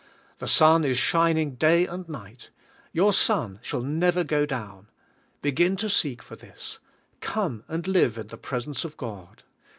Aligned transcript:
The 0.39 0.47
sun 0.47 0.83
is 0.83 0.97
shining 0.97 1.53
day 1.57 1.85
and 1.85 2.09
night. 2.09 2.49
Your 2.91 3.13
sun 3.13 3.59
shall 3.61 3.83
never 3.83 4.23
go 4.23 4.47
down. 4.47 4.87
Be 5.43 5.51
gin 5.51 5.75
to 5.75 5.91
seek 5.91 6.23
for 6.23 6.35
this. 6.35 6.79
Come 7.19 7.63
and 7.67 7.87
live 7.87 8.17
in 8.17 8.25
the 8.29 8.37
pres 8.39 8.65
ence 8.65 8.83
of 8.83 8.97
God. 8.97 9.43